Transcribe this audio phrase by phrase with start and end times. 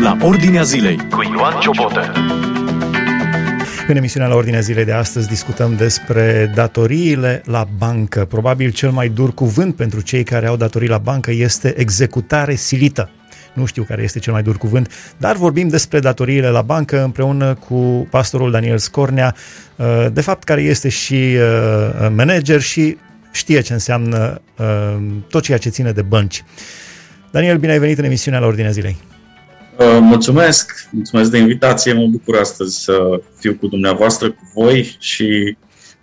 [0.00, 2.12] la Ordinea Zilei cu Ioan Ciobotă.
[3.88, 8.24] În emisiunea la Ordinea Zilei de astăzi discutăm despre datoriile la bancă.
[8.24, 13.10] Probabil cel mai dur cuvânt pentru cei care au datorii la bancă este executare silită.
[13.54, 17.54] Nu știu care este cel mai dur cuvânt, dar vorbim despre datoriile la bancă împreună
[17.54, 19.34] cu pastorul Daniel Scornea,
[19.76, 22.96] uh, de fapt care este și uh, manager și
[23.32, 24.96] știe ce înseamnă uh,
[25.28, 26.44] tot ceea ce ține de bănci.
[27.30, 28.96] Daniel, bine ai venit în emisiunea la Ordinea Zilei.
[30.00, 35.56] Mulțumesc, mulțumesc de invitație, mă bucur astăzi să fiu cu dumneavoastră, cu voi și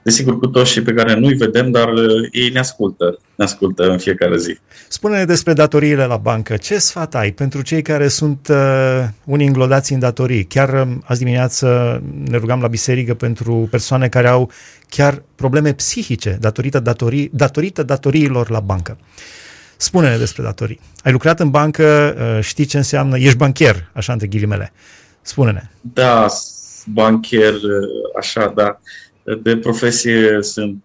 [0.03, 3.83] desigur cu toți și pe care nu-i vedem, dar uh, ei ne ascultă, ne ascultă
[3.89, 4.57] în fiecare zi.
[4.88, 6.57] Spune-ne despre datoriile la bancă.
[6.57, 10.44] Ce sfat ai pentru cei care sunt uh, unii înglodați în datorii?
[10.44, 14.52] Chiar uh, azi dimineață ne rugam la biserică pentru persoane care au
[14.89, 18.97] chiar probleme psihice datorită, datorii, datorită datoriilor la bancă.
[19.83, 20.79] Spune-ne despre datorii.
[21.03, 24.71] Ai lucrat în bancă, uh, știi ce înseamnă, ești bancher, așa între ghilimele.
[25.21, 25.61] Spune-ne.
[25.81, 26.27] Da,
[26.85, 28.80] bancher, uh, așa, da
[29.41, 30.83] de profesie sunt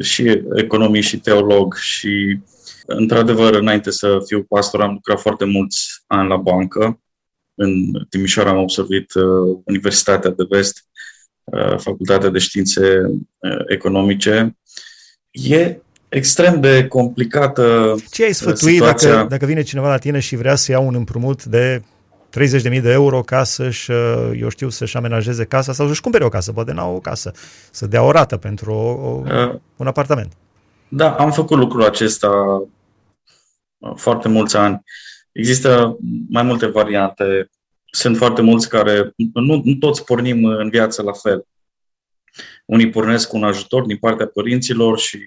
[0.00, 2.38] și economist și teolog și,
[2.86, 7.00] într-adevăr, înainte să fiu pastor, am lucrat foarte mulți ani la bancă.
[7.54, 9.24] În Timișoara am observat
[9.64, 10.84] Universitatea de Vest,
[11.76, 13.10] Facultatea de Științe
[13.66, 14.56] Economice.
[15.30, 15.76] E
[16.10, 20.72] extrem de complicată Ce ai sfătui dacă, dacă vine cineva la tine și vrea să
[20.72, 21.82] ia un împrumut de
[22.30, 26.28] 30.000 de euro ca să-și, uh, eu știu, să-și amenajeze casa sau să-și cumpere o
[26.28, 27.32] casă, poate n-au o casă,
[27.70, 30.32] să dea o rată pentru o, o, uh, un apartament.
[30.88, 32.28] Da, am făcut lucrul acesta
[33.78, 34.82] uh, foarte mulți ani.
[35.32, 35.96] Există
[36.28, 37.50] mai multe variante.
[37.90, 41.44] Sunt foarte mulți care, nu, nu toți pornim în viață la fel.
[42.64, 45.18] Unii pornesc cu un ajutor din partea părinților și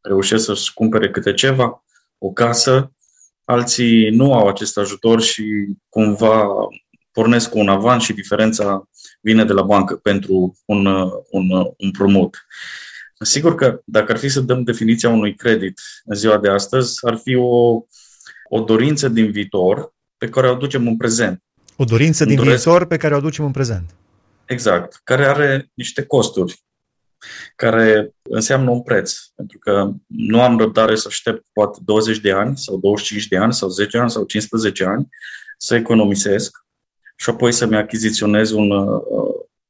[0.00, 1.84] reușesc să-și cumpere câte ceva,
[2.18, 2.92] o casă,
[3.44, 5.44] alții nu au acest ajutor și
[5.88, 6.46] cumva
[7.12, 8.88] pornesc cu un avans și diferența
[9.20, 10.86] vine de la bancă pentru un,
[11.30, 12.46] un împrumut.
[13.20, 17.16] Sigur că dacă ar fi să dăm definiția unui credit în ziua de astăzi, ar
[17.16, 17.82] fi o,
[18.48, 21.42] o dorință din viitor pe care o aducem în prezent.
[21.76, 22.62] O dorință din doresc...
[22.62, 23.94] viitor pe care o aducem în prezent.
[24.44, 26.62] Exact, care are niște costuri
[27.56, 29.18] care înseamnă un preț.
[29.34, 33.52] Pentru că nu am răbdare să aștept poate 20 de ani sau 25 de ani
[33.52, 35.08] sau 10 ani sau 15 ani
[35.58, 36.58] să economisesc
[37.16, 39.00] și apoi să-mi achiziționez un, uh,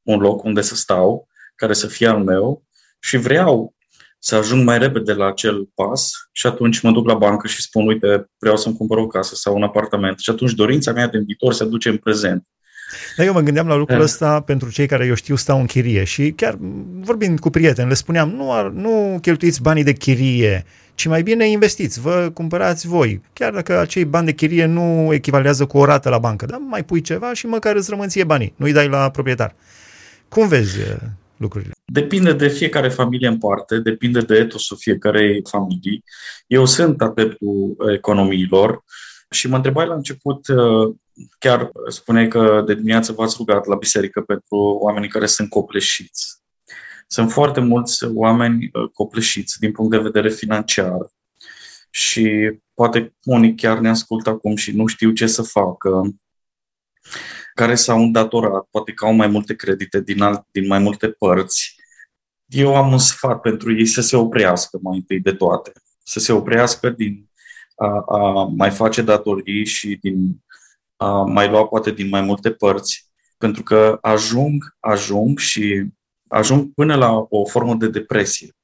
[0.03, 2.65] un loc unde să stau, care să fie al meu
[2.99, 3.75] și vreau
[4.19, 7.87] să ajung mai repede la acel pas și atunci mă duc la bancă și spun,
[7.87, 10.19] uite, vreau să-mi cumpăr o casă sau un apartament.
[10.19, 12.47] Și atunci dorința mea din viitor se duce în prezent.
[13.17, 16.05] Dar eu mă gândeam la lucrul ăsta pentru cei care, eu știu, stau în chirie
[16.05, 16.57] și chiar
[17.01, 20.65] vorbind cu prieteni, le spuneam, nu, ar, nu cheltuiți banii de chirie,
[20.95, 23.21] ci mai bine investiți, vă cumpărați voi.
[23.33, 26.85] Chiar dacă acei bani de chirie nu echivalează cu o rată la bancă, dar mai
[26.85, 29.55] pui ceva și măcar îți rămân ție banii, nu-i dai la proprietar.
[30.29, 30.97] Cum vezi uh,
[31.37, 31.73] lucrurile?
[31.85, 36.05] Depinde de fiecare familie în parte, depinde de etosul fiecarei familii.
[36.47, 38.85] Eu sunt adeptul economiilor
[39.31, 40.95] și mă întrebai la început uh,
[41.39, 46.39] chiar spuneai că de dimineață v-ați rugat la biserică pentru oamenii care sunt copleșiți.
[47.07, 51.11] Sunt foarte mulți oameni uh, copleșiți din punct de vedere financiar
[51.91, 56.03] și poate unii chiar ne ascultă acum și nu știu ce să facă,
[57.55, 61.75] care s-au îndatorat, poate că au mai multe credite din, alt, din mai multe părți.
[62.47, 65.73] Eu am un sfat pentru ei să se oprească mai întâi de toate,
[66.05, 67.31] să se oprească din
[67.81, 70.43] a, a mai face datorii și din
[71.27, 75.87] mai lua poate din mai multe părți, pentru că ajung, ajung și
[76.29, 78.55] ajung până la o formă de depresie.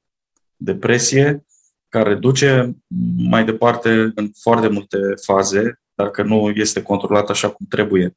[0.55, 1.45] Depresie
[1.89, 2.75] care duce
[3.17, 8.15] mai departe în foarte multe faze, dacă nu este controlat așa cum trebuie.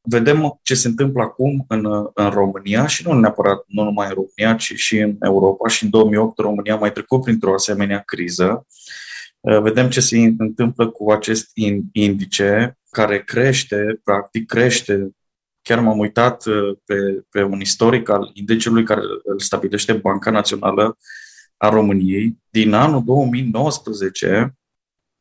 [0.00, 4.56] Vedem ce se întâmplă acum în, în România și nu neapărat nu numai în România,
[4.56, 8.66] ci și în Europa și în 2008 România mai trecut printr-o asemenea criză.
[9.40, 11.50] Vedem ce se întâmplă cu acest
[11.92, 15.10] indice care crește, practic crește.
[15.62, 20.98] Chiar m-am uitat uh, pe, pe un istoric al indexului care îl stabilește Banca Națională
[21.56, 24.56] a României din anul 2019,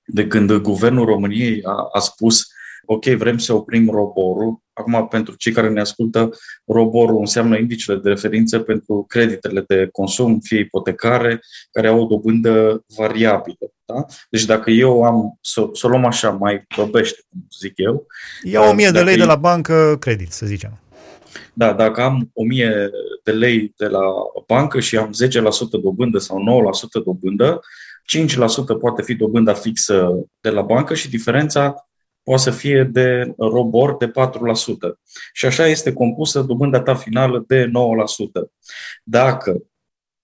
[0.06, 2.48] de când guvernul României a, a spus
[2.86, 4.60] ok, vrem să oprim roborul.
[4.74, 6.30] Acum, pentru cei care ne ascultă,
[6.66, 11.40] roborul înseamnă indicele de referință pentru creditele de consum, fie ipotecare,
[11.72, 13.75] care au o dobândă variabilă.
[13.86, 14.06] Da?
[14.30, 18.08] Deci dacă eu am, să, să o luăm așa, mai băbește, cum zic eu.
[18.44, 20.80] Iau 1000 de lei de la bancă credit, să zicem.
[21.54, 22.90] Da, dacă am 1000
[23.24, 24.02] de lei de la
[24.48, 25.12] bancă și am
[25.78, 27.60] 10% dobândă sau 9% dobândă,
[28.76, 31.88] 5% poate fi dobânda fixă de la bancă și diferența
[32.24, 34.12] poate să fie de robor de 4%.
[35.34, 37.70] Și așa este compusă dobânda ta finală de 9%.
[39.04, 39.64] Dacă,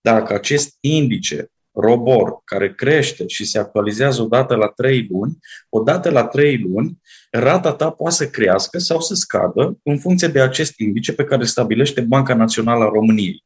[0.01, 5.37] dacă acest indice robor care crește și se actualizează odată la 3 luni,
[5.69, 6.97] odată la 3 luni,
[7.31, 11.45] rata ta poate să crească sau să scadă în funcție de acest indice pe care
[11.45, 13.43] stabilește Banca Națională a României.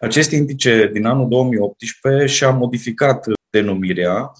[0.00, 4.32] Acest indice din anul 2018 și-a modificat denumirea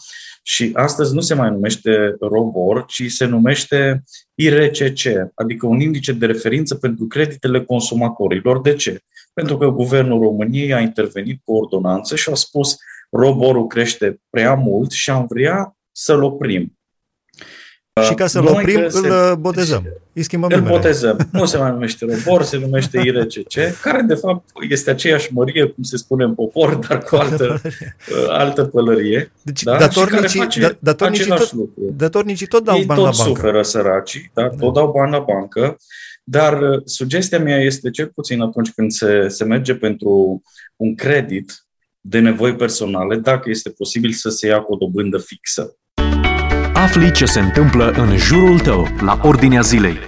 [0.42, 4.02] și astăzi nu se mai numește ROBOR, ci se numește
[4.34, 5.02] IRCC,
[5.34, 8.60] adică un indice de referință pentru creditele consumatorilor.
[8.60, 9.00] De ce?
[9.32, 12.76] Pentru că Guvernul României a intervenit cu ordonanță și a spus
[13.10, 16.74] roborul crește prea mult și am vrea să-l oprim.
[18.02, 19.34] Și ca să-l oprim, îl se...
[19.38, 19.84] botezăm.
[20.12, 20.76] Îi schimbăm Îl numele.
[20.76, 21.28] botezăm.
[21.32, 25.82] Nu se mai numește robor, se numește IRCC, care de fapt este aceeași mărie, cum
[25.82, 27.60] se spune în popor, dar cu altă,
[28.28, 29.32] altă pălărie.
[29.42, 29.78] Deci da?
[29.78, 31.94] datornicii, face da, datornicii, tot, lucru.
[31.96, 33.38] datornicii tot dau Ei bani tot la bancă.
[33.40, 34.48] suferă săracii, da?
[34.48, 35.76] tot dau bani la bancă,
[36.30, 40.42] dar uh, sugestia mea este, cel puțin atunci când se, se merge pentru
[40.76, 41.52] un credit
[42.00, 45.76] de nevoi personale, dacă este posibil să se ia cu o dobândă fixă.
[46.74, 49.98] Afli ce se întâmplă în jurul tău, la Ordinea Zilei.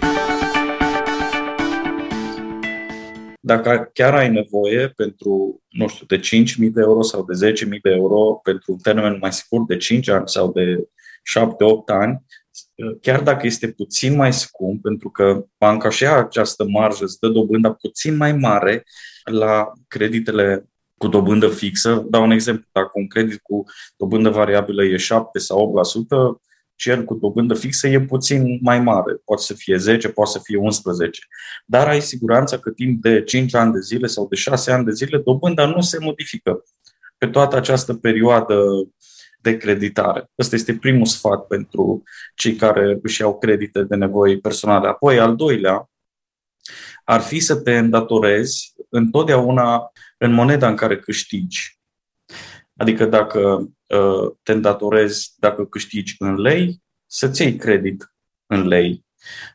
[3.40, 6.22] Dacă chiar ai nevoie pentru, nu știu, de 5.000
[6.56, 10.28] de euro sau de 10.000 de euro pentru un termen mai scurt de 5 ani
[10.28, 10.82] sau de 7-8
[11.86, 12.24] ani,
[13.00, 17.28] chiar dacă este puțin mai scump, pentru că banca și ia această marjă, îți dă
[17.28, 18.84] dobânda puțin mai mare
[19.24, 22.06] la creditele cu dobândă fixă.
[22.10, 23.64] Dau un exemplu, dacă un credit cu
[23.96, 25.82] dobândă variabilă e 7 sau
[26.38, 26.42] 8%,
[26.74, 29.20] cel cu dobândă fixă e puțin mai mare.
[29.24, 31.20] Poate să fie 10, poate să fie 11.
[31.66, 34.92] Dar ai siguranța că timp de 5 ani de zile sau de 6 ani de
[34.92, 36.64] zile dobânda nu se modifică
[37.18, 38.64] pe toată această perioadă
[39.42, 40.30] de creditare.
[40.38, 42.02] Ăsta este primul sfat pentru
[42.34, 44.88] cei care își iau credite de nevoi personale.
[44.88, 45.90] Apoi, al doilea,
[47.04, 51.78] ar fi să te îndatorezi întotdeauna în moneda în care câștigi.
[52.76, 58.14] Adică dacă uh, te îndatorezi, dacă câștigi în lei, să-ți iei credit
[58.46, 59.04] în lei.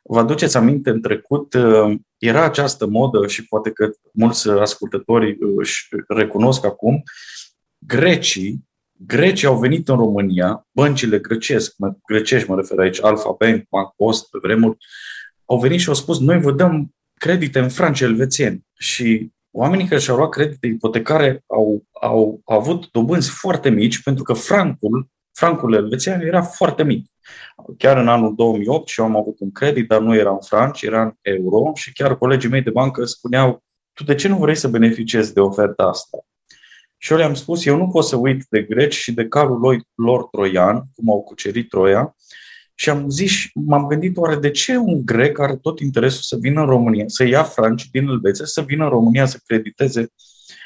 [0.04, 5.88] Vă aduceți aminte, în trecut uh, era această modă și poate că mulți ascultători își
[6.08, 7.04] recunosc acum,
[7.78, 8.67] grecii
[9.06, 13.94] Grecii au venit în România, băncile grecesc, mă, grecești mă refer aici, Alfa Bank, Bank
[13.96, 14.78] Post, pe vremuri,
[15.46, 18.66] au venit și au spus, noi vă dăm credite în franci elvețieni.
[18.78, 24.24] Și oamenii care și-au luat credite ipotecare au, au, au avut dobânzi foarte mici pentru
[24.24, 27.08] că francul, francul elvețian era foarte mic.
[27.78, 30.82] Chiar în anul 2008 și eu am avut un credit, dar nu era în franci,
[30.82, 34.56] era în euro și chiar colegii mei de bancă spuneau, tu de ce nu vrei
[34.56, 36.18] să beneficiezi de oferta asta?
[36.98, 39.82] Și eu le-am spus, eu nu pot să uit de greci și de carul lor,
[39.96, 42.16] lor troian, cum au cucerit Troia,
[42.80, 46.62] și am zis, m-am gândit oare de ce un grec are tot interesul să vină
[46.62, 50.12] în România, să ia franci din Elveția, să vină în România să crediteze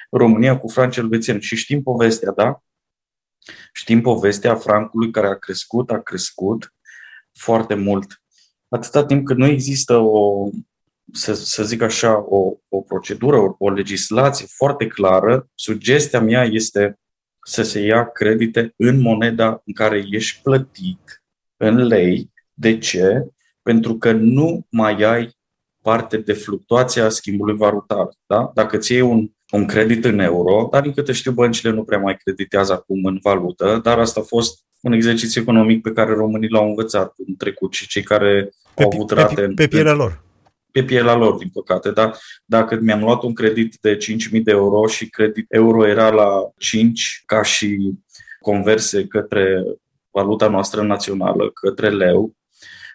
[0.09, 1.41] România cu franci elvețieni.
[1.41, 2.63] Și știm povestea, da?
[3.73, 6.73] Știm povestea francului care a crescut, a crescut
[7.31, 8.21] foarte mult.
[8.67, 10.49] Atâta timp cât nu există o,
[11.11, 16.99] să, să zic așa, o, o procedură, o, o legislație foarte clară, sugestia mea este
[17.45, 21.23] să se ia credite în moneda în care ești plătit,
[21.57, 22.29] în lei.
[22.53, 23.25] De ce?
[23.61, 25.39] Pentru că nu mai ai
[25.81, 28.09] parte de fluctuația schimbului valutar.
[28.25, 28.51] Da?
[28.53, 31.99] Dacă ți iei un, un credit în euro, dar din câte știu, băncile nu prea
[31.99, 36.49] mai creditează acum în valută, dar asta a fost un exercițiu economic pe care românii
[36.49, 39.41] l-au învățat în trecut și cei care pe, au avut rate...
[39.41, 40.21] Pe, pe pielea lor
[40.71, 41.91] pe pielea lor, din păcate.
[41.91, 46.51] Dar dacă mi-am luat un credit de 5.000 de euro și credit euro era la
[46.57, 47.93] 5 ca și
[48.39, 49.63] converse către
[50.11, 52.35] valuta noastră națională, către leu,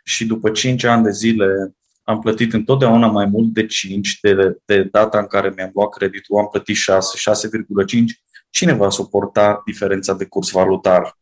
[0.05, 4.83] și după 5 ani de zile am plătit întotdeauna mai mult de 5 de, de
[4.83, 8.03] data în care mi-am luat creditul, am plătit 6, 6,5.
[8.51, 11.19] Cine va suporta diferența de curs valutar?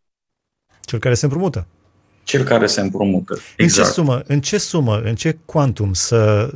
[0.80, 1.68] Cel care se împrumută
[2.24, 3.34] cel care se împrumută.
[3.34, 3.58] Exact.
[3.58, 3.92] În ce exact.
[3.92, 6.50] sumă, în ce sumă, în ce quantum să,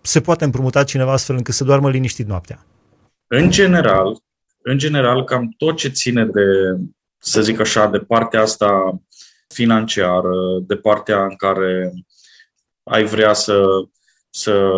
[0.00, 2.66] se poate împrumuta cineva astfel încât să doarmă liniștit noaptea?
[3.26, 4.22] În general,
[4.62, 6.42] în general, cam tot ce ține de,
[7.18, 9.00] să zic așa, de partea asta
[9.48, 11.92] financiară, de partea în care
[12.82, 13.64] ai vrea să,
[14.30, 14.70] să,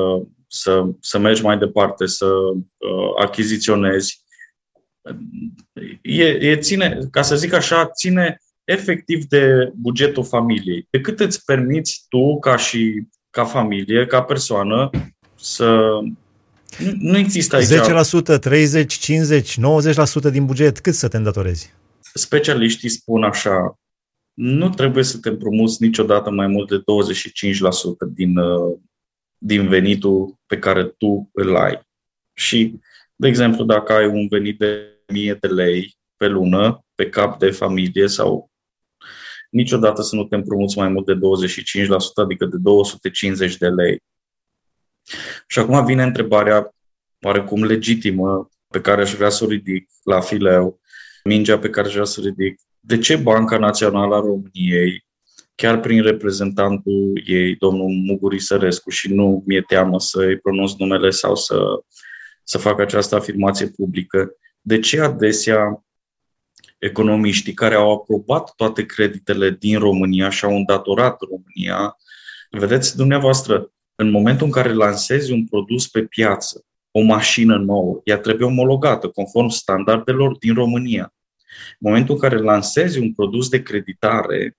[0.47, 4.23] să, să mergi mai departe, să uh, achiziționezi,
[6.03, 10.87] e, e ține, ca să zic așa, ține efectiv de bugetul familiei.
[10.91, 14.91] De cât îți permiți tu, ca și ca familie, ca persoană,
[15.35, 15.99] să...
[16.99, 17.67] Nu există aici...
[18.37, 19.59] 10%, 30, 50,
[20.29, 21.73] 90% din buget, cât să te îndatorezi?
[22.15, 23.79] Specialiștii spun așa,
[24.35, 26.83] nu trebuie să te împrumuți niciodată mai mult de 25%
[28.15, 28.77] din, uh,
[29.39, 31.81] din venitul pe care tu îl ai.
[32.33, 32.81] Și,
[33.17, 37.51] de exemplu, dacă ai un venit de 1000 de lei pe lună, pe cap de
[37.51, 38.51] familie sau
[39.55, 41.17] niciodată să nu te împrumuți mai mult de 25%,
[42.15, 44.03] adică de 250 de lei.
[45.47, 46.75] Și acum vine întrebarea
[47.21, 50.81] oarecum legitimă pe care aș vrea să o ridic la fileu,
[51.25, 52.61] mingea pe care aș vrea să o ridic.
[52.81, 55.05] De ce Banca Națională a României,
[55.55, 61.35] chiar prin reprezentantul ei, domnul Muguri Sărescu, și nu mi-e teamă să-i pronunț numele sau
[61.35, 61.59] să,
[62.43, 64.31] să fac această afirmație publică,
[64.61, 65.84] de ce adesea
[66.85, 71.97] economiștii care au aprobat toate creditele din România și au îndatorat România,
[72.51, 78.19] vedeți dumneavoastră, în momentul în care lansezi un produs pe piață, o mașină nouă, ea
[78.19, 81.15] trebuie omologată conform standardelor din România.
[81.79, 84.57] În momentul în care lansezi un produs de creditare,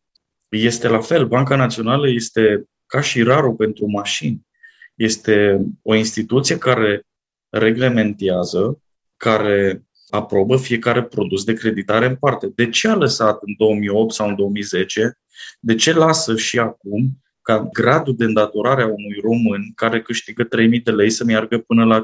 [0.50, 1.26] este la fel.
[1.28, 4.48] Banca Națională este ca și rarul pentru mașini.
[4.96, 7.04] Este o instituție care
[7.50, 8.82] reglementează,
[9.18, 12.52] care aprobă fiecare produs de creditare în parte.
[12.56, 15.18] De ce a lăsat în 2008 sau în 2010?
[15.60, 20.50] De ce lasă și acum ca gradul de îndatorare a unui român care câștigă 3.000
[20.84, 22.04] de lei să meargă până la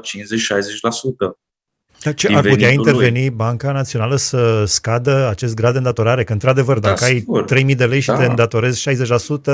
[2.02, 3.30] Dar ce ar putea interveni lui.
[3.30, 6.24] Banca Națională să scadă acest grad de îndatorare?
[6.24, 7.52] Că, într-adevăr, da, dacă sigur.
[7.52, 8.16] ai 3.000 de lei și da.
[8.16, 8.90] te îndatorezi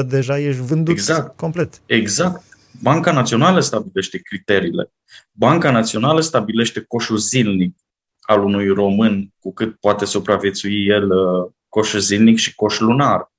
[0.02, 1.36] 60%, deja ești vândut exact.
[1.36, 1.80] complet.
[1.86, 2.42] Exact.
[2.82, 4.92] Banca Națională stabilește criteriile.
[5.32, 7.76] Banca Națională stabilește coșul zilnic
[8.28, 13.32] al unui român cu cât poate supraviețui el uh, coș zilnic și coș lunar.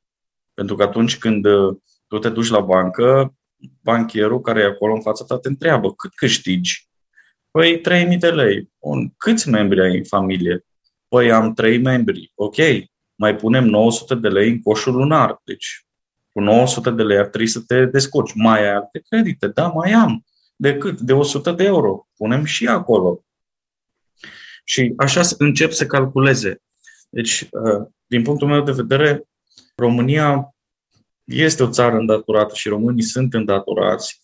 [0.53, 1.77] Pentru că atunci când uh,
[2.07, 3.33] tu te duci la bancă,
[3.81, 6.87] bancherul care e acolo în fața ta te întreabă cât câștigi.
[7.51, 7.81] Păi
[8.11, 8.71] 3.000 de lei.
[8.79, 9.13] Bun.
[9.17, 10.65] Câți membri ai în familie?
[11.07, 12.31] Păi am 3 membri.
[12.35, 12.55] Ok.
[13.15, 15.41] Mai punem 900 de lei în coșul lunar.
[15.43, 15.85] Deci
[16.31, 18.33] cu 900 de lei ar trebui să te descurci.
[18.35, 19.47] Mai ai alte credite?
[19.47, 20.25] Da, mai am.
[20.55, 20.99] De cât?
[20.99, 22.07] De 100 de euro.
[22.15, 23.23] Punem și acolo.
[24.69, 26.61] Și așa încep să calculeze.
[27.09, 29.23] Deci, uh, din punctul meu de vedere,
[29.75, 30.55] România
[31.23, 34.21] este o țară îndatorată și românii sunt îndatorați.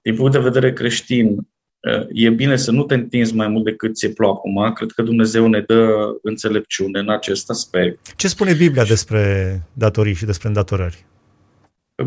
[0.00, 3.94] Din punct de vedere creștin, uh, e bine să nu te întinzi mai mult decât
[3.94, 4.72] ți-e plouă acum.
[4.72, 5.90] Cred că Dumnezeu ne dă
[6.22, 8.14] înțelepciune în acest aspect.
[8.16, 11.06] Ce spune Biblia despre datorii și despre îndatorări?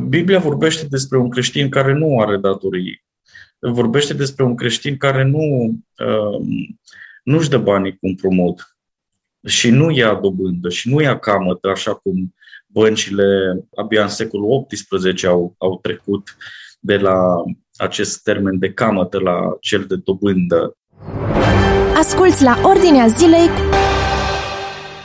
[0.07, 3.03] Biblia vorbește despre un creștin care nu are datorii.
[3.59, 6.41] Vorbește despre un creștin care nu uh,
[7.23, 8.77] nu-și dă banii cu împrumut
[9.45, 12.35] și nu ia dobândă și nu ia camătă, așa cum
[12.67, 16.37] băncile abia în secolul XVIII au, au trecut
[16.79, 17.43] de la
[17.77, 20.77] acest termen de camătă la cel de dobândă.
[21.97, 23.49] Asculți la Ordinea Zilei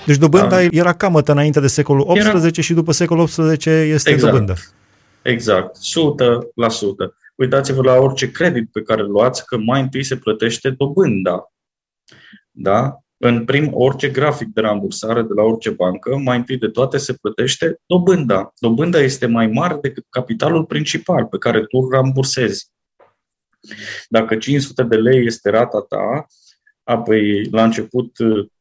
[0.06, 0.62] deci dobânda da.
[0.70, 2.60] era camătă înainte de secolul XVIII era...
[2.60, 4.32] și după secolul XVIII este exact.
[4.32, 4.54] dobândă.
[5.22, 5.80] Exact, 100%.
[7.34, 11.52] Uitați-vă la orice credit pe care îl luați, că mai întâi se plătește dobânda.
[12.50, 12.98] Da?
[13.16, 17.12] În prim, orice grafic de rambursare de la orice bancă, mai întâi de toate se
[17.12, 18.52] plătește dobânda.
[18.58, 22.72] Dobânda este mai mare decât capitalul principal pe care tu îl rambursezi.
[24.08, 26.26] Dacă 500 de lei este rata ta,
[26.82, 28.16] apoi la început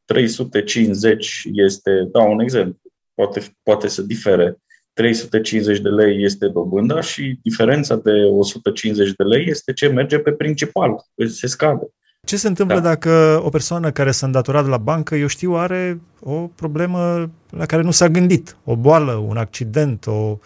[0.05, 4.57] 350 este, dau un exemplu, poate, poate să difere,
[4.93, 10.31] 350 de lei este dobânda și diferența de 150 de lei este ce merge pe
[10.31, 11.93] principal, se scade.
[12.25, 12.81] Ce se întâmplă da.
[12.81, 17.81] dacă o persoană care s-a îndatorat la bancă, eu știu, are o problemă la care
[17.81, 20.37] nu s-a gândit, o boală, un accident, o,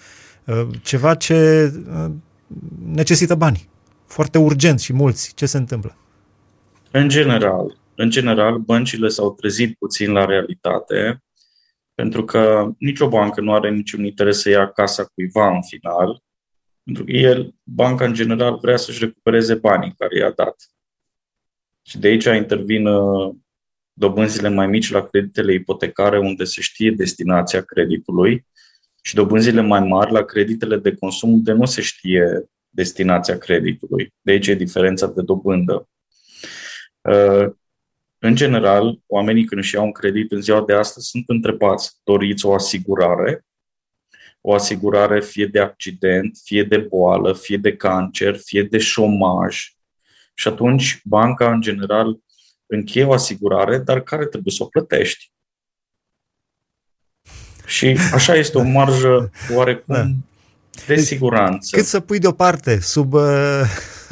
[0.48, 2.12] ă, ceva ce ă,
[2.86, 3.70] necesită bani,
[4.06, 5.34] foarte urgent și mulți.
[5.36, 5.96] Ce se întâmplă?
[6.92, 11.24] În general, în general, băncile s-au trezit puțin la realitate,
[11.96, 16.24] pentru că nicio bancă nu are niciun interes să ia casa cuiva în final,
[16.84, 20.56] pentru că el, banca în general, vrea să-și recupereze banii care i-a dat.
[21.88, 23.36] Și de aici intervin uh,
[23.94, 28.46] dobânzile mai mici la creditele ipotecare, unde se știe destinația creditului,
[29.02, 34.14] și dobânzile mai mari la creditele de consum, unde nu se știe destinația creditului.
[34.22, 35.90] De aici e diferența de dobândă.
[37.02, 37.52] Uh,
[38.20, 42.46] în general, oamenii când își iau un credit în ziua de astăzi sunt întrebați, doriți
[42.46, 43.46] o asigurare?
[44.42, 49.77] O asigurare fie de accident, fie de boală, fie de cancer, fie de șomaj,
[50.40, 52.20] și atunci banca, în general,
[52.66, 55.32] încheie o asigurare, dar care trebuie să o plătești.
[57.66, 60.04] Și așa este o marjă oarecum da.
[60.86, 61.76] de deci, siguranță.
[61.76, 63.62] Cât să pui deoparte, sub, uh,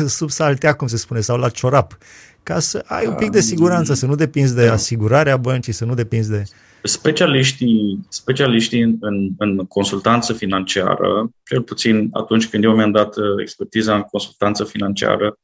[0.08, 1.98] sub saltea, cum se spune, sau la ciorap,
[2.44, 4.72] ca să ai un pic de siguranță, să nu depinzi de da.
[4.72, 6.44] asigurarea băncii, să nu depinzi de...
[6.84, 13.24] Specialiștii, specialiștii în, în, în consultanță financiară, cel puțin atunci când eu mi-am dat uh,
[13.42, 15.38] expertiza în consultanță financiară,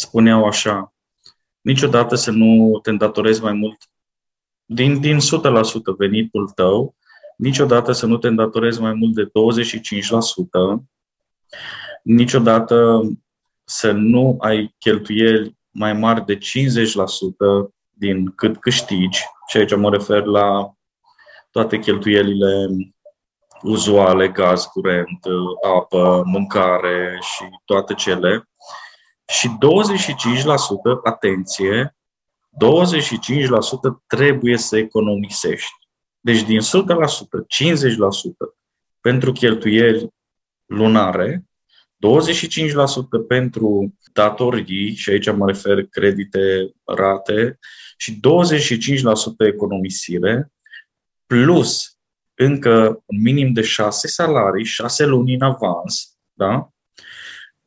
[0.00, 0.94] spuneau așa,
[1.60, 3.90] niciodată să nu te îndatorezi mai mult
[4.64, 5.20] din, din 100%
[5.96, 6.94] venitul tău,
[7.36, 9.30] niciodată să nu te îndatorezi mai mult de 25%,
[12.02, 13.02] niciodată
[13.64, 16.40] să nu ai cheltuieli mai mari de 50%
[17.90, 20.74] din cât câștigi, și aici mă refer la
[21.50, 22.68] toate cheltuielile
[23.62, 25.24] uzuale, gaz, curent,
[25.76, 28.48] apă, mâncare și toate cele.
[29.30, 29.52] Și 25%,
[31.04, 31.96] atenție,
[32.50, 35.72] 25% trebuie să economisești.
[36.20, 36.66] Deci din 100%, 50%
[39.00, 40.14] pentru cheltuieli
[40.66, 47.58] lunare, 25% pentru datorii, și aici mă refer credite, rate,
[47.96, 50.52] și 25% economisire,
[51.26, 51.98] plus
[52.34, 56.70] încă un minim de 6 salarii, 6 luni în avans, da?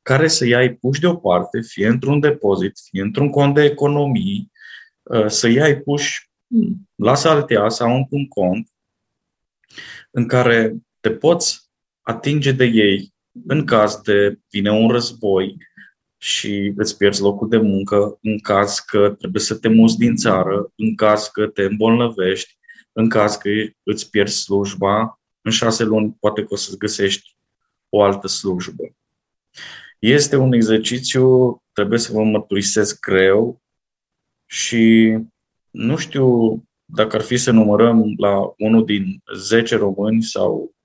[0.03, 4.51] Care să iai puși deoparte, fie într-un depozit, fie într-un cont de economii,
[5.03, 6.29] uh, să iai puși
[6.95, 8.67] la saltea sau într-un cont
[10.11, 11.69] în care te poți
[12.01, 13.13] atinge de ei
[13.47, 15.57] în caz de vine un război
[16.17, 20.71] și îți pierzi locul de muncă, în caz că trebuie să te muți din țară,
[20.75, 22.57] în caz că te îmbolnăvești,
[22.91, 23.49] în caz că
[23.83, 27.35] îți pierzi slujba, în șase luni poate că o să-ți găsești
[27.89, 28.83] o altă slujbă.
[30.03, 33.61] Este un exercițiu, trebuie să vă mărturisesc greu
[34.45, 35.17] și
[35.71, 40.75] nu știu dacă ar fi să numărăm la unul din 10 români sau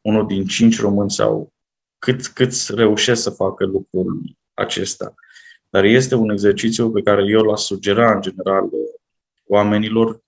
[0.00, 1.52] unul din 5 români sau
[1.98, 5.14] cât, cât reușesc să facă lucrul acesta.
[5.70, 8.68] Dar este un exercițiu pe care eu l-aș sugera în general
[9.46, 10.20] oamenilor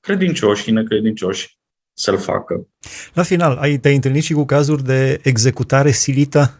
[0.00, 1.58] credincioși și necredincioși
[1.92, 2.68] să-l facă.
[3.14, 6.59] La final, ai, te-ai întâlnit și cu cazuri de executare silită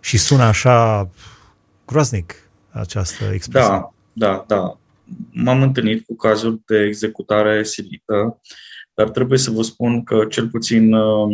[0.00, 1.10] și sună așa
[1.86, 3.68] groaznic această expresie.
[3.68, 4.78] Da, da, da.
[5.32, 8.40] M-am întâlnit cu cazuri de executare silită,
[8.94, 11.30] dar trebuie să vă spun că cel puțin um,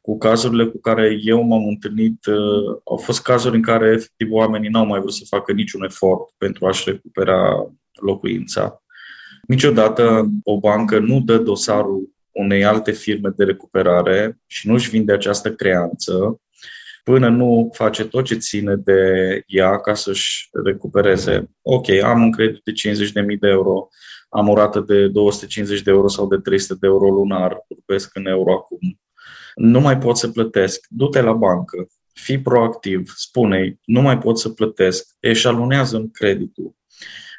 [0.00, 4.68] cu cazurile cu care eu m-am întâlnit, uh, au fost cazuri în care efectiv oamenii
[4.68, 8.82] n-au mai vrut să facă niciun efort pentru a-și recupera locuința.
[9.46, 15.12] Niciodată o bancă nu dă dosarul unei alte firme de recuperare și nu își vinde
[15.12, 16.40] această creanță
[17.08, 19.02] până nu face tot ce ține de
[19.46, 21.50] ea ca să-și recupereze.
[21.62, 23.88] Ok, am un credit de 50.000 de euro,
[24.28, 28.26] am o rată de 250 de euro sau de 300 de euro lunar, vorbesc în
[28.26, 29.00] euro acum.
[29.54, 30.86] Nu mai pot să plătesc.
[30.88, 36.76] Du-te la bancă, fii proactiv, spune nu mai pot să plătesc, eșalunează în creditul,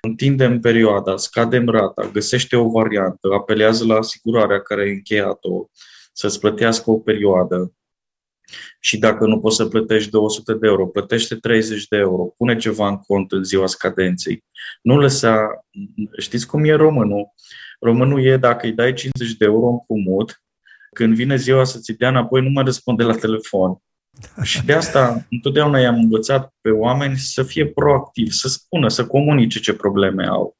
[0.02, 5.66] întindem perioada, scadem rata, găsește o variantă, apelează la asigurarea care ai încheiat-o,
[6.14, 7.74] să-ți plătească o perioadă,
[8.80, 12.88] și dacă nu poți să plătești 200 de euro, plătește 30 de euro, pune ceva
[12.88, 14.44] în cont în ziua scadenței.
[14.82, 15.48] Nu lăsa,
[16.18, 17.34] știți cum e românul?
[17.80, 20.42] Românul e dacă îi dai 50 de euro împrumut,
[20.94, 23.82] când vine ziua să ți dea înapoi, nu mai răspunde la telefon.
[24.44, 29.60] Și de asta întotdeauna i-am învățat pe oameni să fie proactivi, să spună, să comunice
[29.60, 30.58] ce probleme au.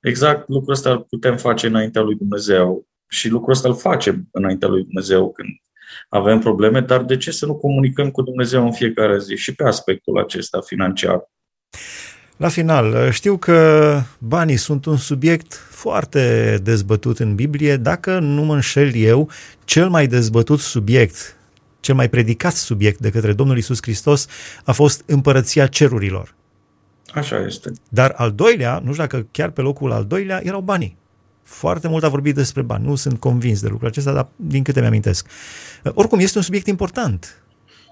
[0.00, 4.68] Exact lucrul ăsta îl putem face înaintea lui Dumnezeu și lucrul ăsta îl facem înaintea
[4.68, 5.48] lui Dumnezeu când
[6.08, 9.64] avem probleme, dar de ce să nu comunicăm cu Dumnezeu în fiecare zi și pe
[9.64, 11.30] aspectul acesta financiar?
[12.36, 17.76] La final, știu că banii sunt un subiect foarte dezbătut în Biblie.
[17.76, 19.30] Dacă nu mă înșel eu,
[19.64, 21.36] cel mai dezbătut subiect,
[21.80, 24.26] cel mai predicat subiect de către Domnul Isus Hristos
[24.64, 26.34] a fost împărăția cerurilor.
[27.14, 27.70] Așa este.
[27.88, 30.96] Dar al doilea, nu știu dacă chiar pe locul al doilea, erau banii.
[31.46, 32.84] Foarte mult a vorbit despre bani.
[32.84, 35.26] Nu sunt convins de lucrul acesta, dar din câte mi-amintesc.
[35.84, 37.42] Oricum, este un subiect important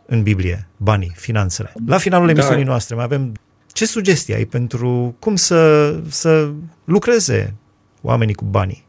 [0.07, 1.73] în Biblie, banii, finanțele.
[1.87, 2.33] La finalul da.
[2.33, 3.33] emisiunii noastre mai avem
[3.73, 6.53] ce sugestii ai pentru cum să, să
[6.85, 7.55] lucreze
[8.03, 8.87] oamenii cu banii?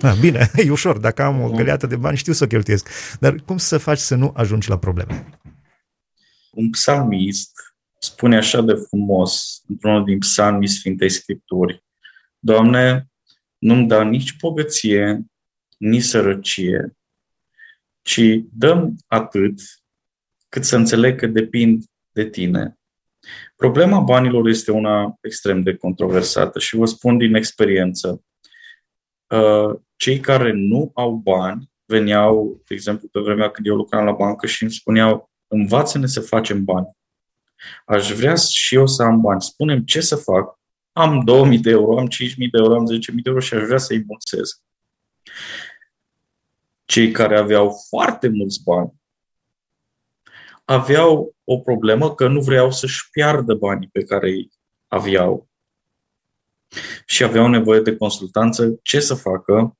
[0.00, 0.98] Ah, bine, e ușor.
[0.98, 2.88] Dacă am o găleată de bani, știu să o cheltuiesc.
[3.20, 5.26] Dar cum să faci să nu ajungi la probleme?
[6.50, 7.50] Un psalmist
[7.98, 11.84] spune așa de frumos, într-unul din psalmii Sfintei Scripturi,
[12.44, 13.08] Doamne,
[13.64, 15.24] nu-mi da nici bogăție,
[15.76, 16.96] nici sărăcie,
[18.02, 18.20] ci
[18.52, 19.60] dăm atât
[20.48, 22.78] cât să înțeleg că depind de tine.
[23.56, 28.24] Problema banilor este una extrem de controversată și vă spun din experiență.
[29.26, 34.12] Uh, cei care nu au bani veneau, de exemplu, pe vremea când eu lucram la
[34.12, 36.96] bancă și îmi spuneau, învață-ne să facem bani.
[37.86, 39.42] Aș vrea și eu să am bani.
[39.42, 40.62] Spunem ce să fac
[40.94, 43.78] am 2000 de euro, am 5000 de euro, am 10.000 de euro și aș vrea
[43.78, 44.60] să-i mulțesc.
[46.84, 48.92] Cei care aveau foarte mulți bani
[50.64, 54.50] aveau o problemă că nu vreau să-și piardă banii pe care îi
[54.88, 55.48] aveau.
[57.06, 59.76] Și aveau nevoie de consultanță ce să facă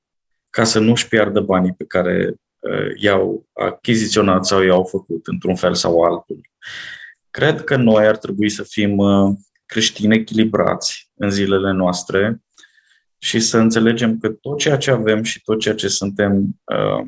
[0.51, 5.75] ca să nu-și piardă banii pe care uh, i-au achiziționat sau i-au făcut într-un fel
[5.75, 6.41] sau altul.
[7.31, 9.37] Cred că noi ar trebui să fim uh,
[9.75, 12.43] creștini echilibrați în zilele noastre
[13.19, 17.07] și să înțelegem că tot ceea ce avem și tot ceea ce suntem, uh,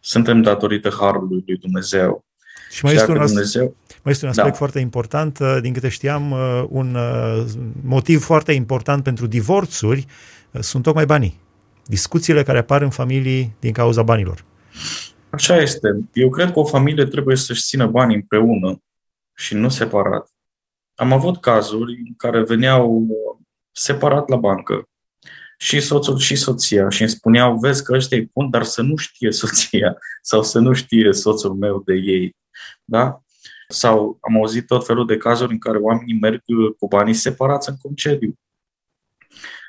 [0.00, 2.24] suntem datorită Harului lui Dumnezeu.
[2.70, 3.76] Și mai, și este, un Dumnezeu...
[4.02, 4.56] mai este un aspect da.
[4.56, 7.44] foarte important, uh, din câte știam, uh, un uh,
[7.82, 10.06] motiv foarte important pentru divorțuri
[10.60, 11.40] sunt tocmai banii.
[11.84, 14.44] Discuțiile care apar în familii din cauza banilor.
[15.30, 15.88] Așa este.
[16.12, 18.82] Eu cred că o familie trebuie să-și țină banii împreună
[19.34, 20.35] și nu separat.
[20.96, 23.06] Am avut cazuri în care veneau
[23.72, 24.88] separat la bancă
[25.58, 28.96] și soțul și soția și îmi spuneau, vezi că ăștia îi pun, dar să nu
[28.96, 29.96] știe soția
[30.30, 32.36] sau să nu știe soțul meu de ei.
[32.84, 33.20] Da?
[33.68, 36.42] Sau am auzit tot felul de cazuri în care oamenii merg
[36.78, 38.34] cu banii separați în concediu.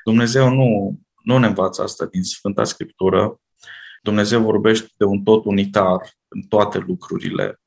[0.04, 3.40] Dumnezeu nu, nu ne învață asta din Sfânta Scriptură.
[4.02, 7.60] Dumnezeu vorbește de un tot unitar în toate lucrurile.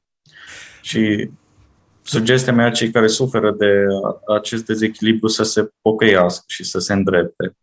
[0.82, 1.30] Și
[2.12, 3.86] sugestia mea cei care suferă de
[4.38, 7.56] acest dezechilibru să se pocăiască și să se îndrepte.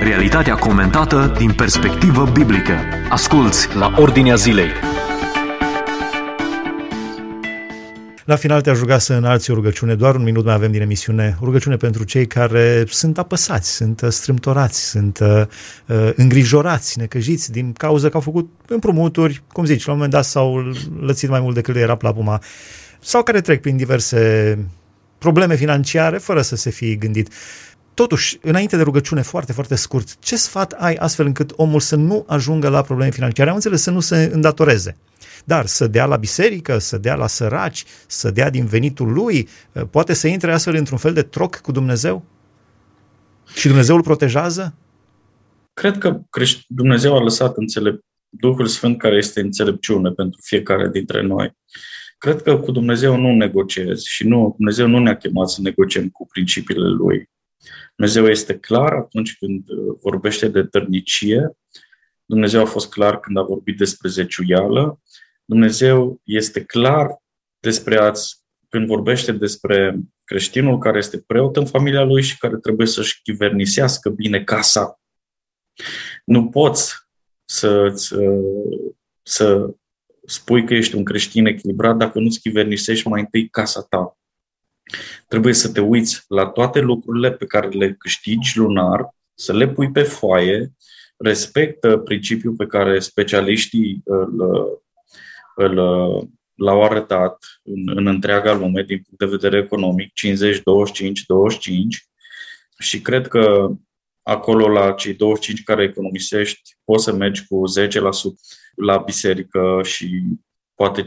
[0.00, 2.74] Realitatea comentată din perspectivă biblică.
[3.08, 4.89] Asculți la Ordinea Zilei.
[8.30, 11.36] La final te-aș ruga să înalți o rugăciune, doar un minut mai avem din emisiune,
[11.40, 15.42] o rugăciune pentru cei care sunt apăsați, sunt strâmtorați, sunt uh,
[15.86, 20.24] uh, îngrijorați, necăjiți din cauza că au făcut împrumuturi, cum zici, la un moment dat
[20.24, 22.42] s-au lățit mai mult decât le era plapuma,
[23.00, 24.58] sau care trec prin diverse
[25.18, 27.32] probleme financiare fără să se fie gândit.
[27.94, 32.24] Totuși, înainte de rugăciune, foarte, foarte scurt, ce sfat ai astfel încât omul să nu
[32.28, 33.48] ajungă la probleme financiare?
[33.50, 34.96] Am înțeles să nu se îndatoreze.
[35.44, 39.82] Dar să dea la biserică, să dea la săraci, să dea din venitul lui, eh,
[39.90, 42.24] poate să intre astfel într-un fel de troc cu Dumnezeu?
[43.54, 44.74] Și Dumnezeu îl protejează?
[45.72, 46.20] Cred că
[46.68, 51.56] Dumnezeu a lăsat înțelep- Duhul Sfânt care este înțelepciune pentru fiecare dintre noi.
[52.18, 56.26] Cred că cu Dumnezeu nu negociez și nu, Dumnezeu nu ne-a chemat să negociem cu
[56.26, 57.30] principiile Lui.
[57.96, 61.56] Dumnezeu este clar atunci când uh, vorbește de tărnicie,
[62.24, 65.00] Dumnezeu a fost clar când a vorbit despre zeciuială,
[65.50, 67.22] Dumnezeu este clar
[67.58, 72.86] despre ați, când vorbește despre creștinul care este preot în familia lui și care trebuie
[72.86, 75.00] să-și chivernisească bine casa.
[76.24, 76.94] Nu poți
[77.44, 78.16] să, să,
[79.22, 79.74] să
[80.26, 84.18] spui că ești un creștin echilibrat dacă nu-ți chivernisești mai întâi casa ta.
[85.28, 89.90] Trebuie să te uiți la toate lucrurile pe care le câștigi lunar, să le pui
[89.90, 90.72] pe foaie,
[91.16, 94.82] respectă principiul pe care specialiștii îl,
[95.60, 95.74] îl,
[96.54, 102.04] l-au arătat în, în întreaga lume din punct de vedere economic, 50, 25, 25
[102.78, 103.70] și cred că
[104.22, 107.90] acolo la cei 25 care economisești poți să mergi cu 10%
[108.74, 110.22] la biserică și
[110.74, 111.04] poate 5%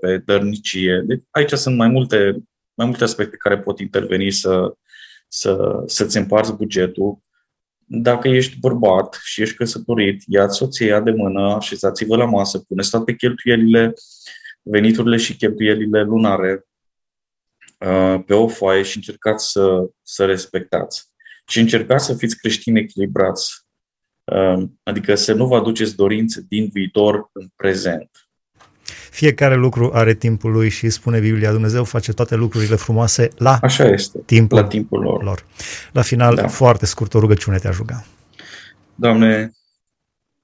[0.00, 1.02] pe dărnicie.
[1.06, 2.36] Deci aici sunt mai multe
[2.76, 4.74] mai multe aspecte care pot interveni să,
[5.28, 7.18] să, să-ți împarți bugetul.
[7.88, 13.14] Dacă ești bărbat și ești căsătorit, ia-ți soția de mână, așezați-vă la masă, puneți toate
[13.14, 13.92] cheltuielile,
[14.62, 16.66] veniturile și cheltuielile lunare
[17.78, 21.10] uh, pe o foaie și încercați să, să respectați.
[21.46, 23.66] Și încercați să fiți creștini echilibrați,
[24.24, 28.25] uh, adică să nu vă aduceți dorințe din viitor în prezent.
[29.16, 33.84] Fiecare lucru are timpul lui și spune Biblia, Dumnezeu face toate lucrurile frumoase la Așa
[33.84, 35.22] este, timpul, la timpul lor.
[35.22, 35.46] lor.
[35.92, 36.48] La final, da.
[36.48, 38.04] foarte scurt, o rugăciune te-aș ruga.
[38.94, 39.52] Doamne,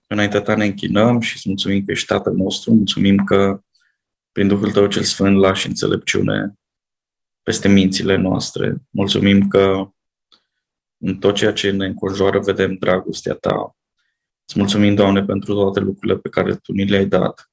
[0.06, 3.60] înaintea ta ne închinăm și îți mulțumim că ești Tatăl nostru, mulțumim că
[4.32, 6.54] prin Duhul Tău cel Sfânt lași înțelepciune
[7.42, 8.76] peste mințile noastre.
[8.90, 9.90] Mulțumim că
[10.98, 13.76] în tot ceea ce ne înconjoară vedem dragostea Ta.
[14.44, 17.51] Îți mulțumim, Doamne, pentru toate lucrurile pe care Tu ni le-ai dat.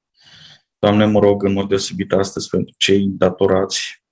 [0.80, 4.04] Doamne, mă rog în mod deosebit astăzi pentru cei datorați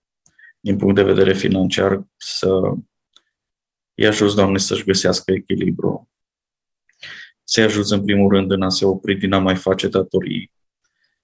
[0.61, 2.61] din punct de vedere financiar să
[3.95, 6.11] îi ajut, Doamne, să-și găsească echilibru.
[7.45, 10.53] Să-i ajut în primul rând în a se opri din a mai face datorii.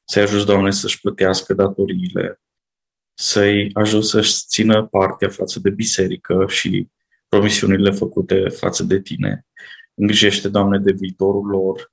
[0.04, 2.40] Să-i ajut, Doamne, să-și plătească datoriile.
[3.14, 6.88] Să-i ajut să-și țină partea față de biserică și
[7.28, 9.46] promisiunile făcute față de Tine.
[9.94, 11.90] Îngrijește, Doamne, de viitorul lor.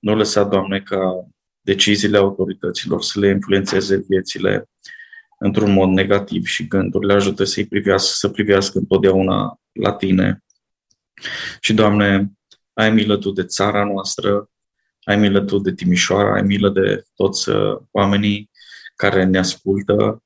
[0.00, 1.26] Nu lăsa, Doamne, ca
[1.62, 4.68] deciziile autorităților, să le influențeze viețile.
[5.38, 10.44] într-un mod negativ și gândurile ajută să-i privească, să privească întotdeauna la tine.
[11.60, 12.32] Și, Doamne,
[12.72, 14.50] ai milă Tu de țara noastră,
[15.04, 18.50] ai milă Tu de Timișoara, ai milă de toți uh, oamenii
[18.96, 20.22] care ne ascultă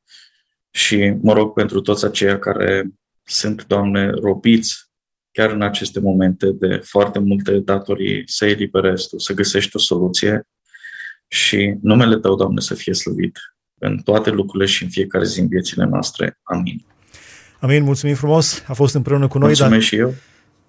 [0.71, 2.91] și mă rog pentru toți aceia care
[3.23, 4.87] sunt, Doamne, robiți
[5.33, 10.47] chiar în aceste momente de foarte multe datorii să eliberezi Tu, să găsești o soluție
[11.29, 13.39] și numele Tău, Doamne, să fie slăvit
[13.79, 16.39] în toate lucrurile și în fiecare zi în viețile noastre.
[16.43, 16.85] Amin.
[17.61, 18.63] Amin, mulțumim frumos.
[18.67, 19.47] A fost împreună cu noi.
[19.47, 19.81] Mulțumesc Dan...
[19.81, 20.15] și eu.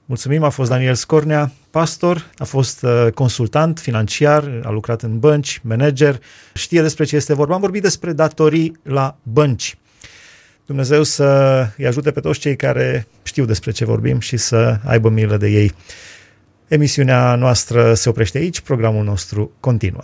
[0.05, 5.59] Mulțumim, a fost Daniel Scornea, pastor, a fost uh, consultant financiar, a lucrat în bănci,
[5.63, 6.19] manager,
[6.53, 7.53] știe despre ce este vorba.
[7.53, 9.77] Am vorbit despre datorii la bănci.
[10.65, 11.23] Dumnezeu să
[11.77, 15.47] îi ajute pe toți cei care știu despre ce vorbim și să aibă milă de
[15.47, 15.73] ei.
[16.67, 20.03] Emisiunea noastră se oprește aici, programul nostru continuă.